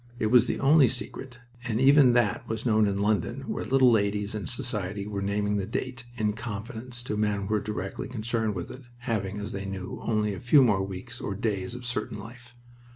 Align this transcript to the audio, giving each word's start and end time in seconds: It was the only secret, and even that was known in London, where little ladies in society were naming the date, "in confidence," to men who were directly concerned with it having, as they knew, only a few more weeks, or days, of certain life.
It 0.17 0.31
was 0.31 0.47
the 0.47 0.59
only 0.59 0.87
secret, 0.87 1.37
and 1.63 1.79
even 1.79 2.13
that 2.13 2.49
was 2.49 2.65
known 2.65 2.87
in 2.87 2.97
London, 3.01 3.41
where 3.41 3.63
little 3.63 3.91
ladies 3.91 4.33
in 4.33 4.47
society 4.47 5.05
were 5.05 5.21
naming 5.21 5.57
the 5.57 5.67
date, 5.67 6.05
"in 6.17 6.33
confidence," 6.33 7.03
to 7.03 7.15
men 7.15 7.41
who 7.41 7.45
were 7.45 7.59
directly 7.59 8.07
concerned 8.07 8.55
with 8.55 8.71
it 8.71 8.81
having, 8.97 9.37
as 9.37 9.51
they 9.51 9.65
knew, 9.65 9.99
only 10.01 10.33
a 10.33 10.39
few 10.39 10.63
more 10.63 10.81
weeks, 10.83 11.21
or 11.21 11.35
days, 11.35 11.75
of 11.75 11.85
certain 11.85 12.17
life. 12.17 12.55